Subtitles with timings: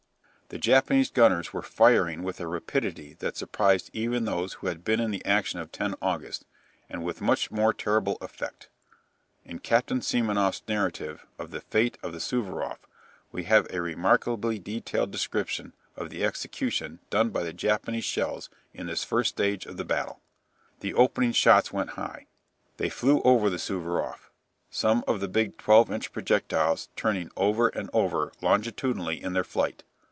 [0.53, 4.99] The Japanese gunners were firing with a rapidity that surprised even those who had been
[4.99, 6.45] in the action of 10 August,
[6.89, 8.67] and with much more terrible effect.
[9.45, 12.79] In Captain Semenoff's narrative of the fate of the "Suvaroff"
[13.31, 18.87] we have a remarkably detailed description of the execution done by the Japanese shells in
[18.87, 20.19] this first stage of the battle.
[20.81, 22.27] The opening shots went high.
[22.75, 24.29] They flew over the "Suvaroff,"
[24.69, 29.85] some of the big 12 inch projectiles turning over and over longitudinally in their flight.